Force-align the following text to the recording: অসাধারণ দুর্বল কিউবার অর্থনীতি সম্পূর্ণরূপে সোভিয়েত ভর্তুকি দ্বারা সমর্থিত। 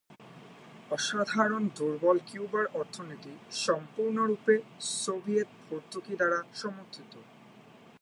অসাধারণ 0.91 1.63
দুর্বল 1.77 2.17
কিউবার 2.27 2.65
অর্থনীতি 2.79 3.33
সম্পূর্ণরূপে 3.65 4.53
সোভিয়েত 4.97 5.49
ভর্তুকি 5.67 6.13
দ্বারা 6.15 6.39
সমর্থিত। 6.53 7.13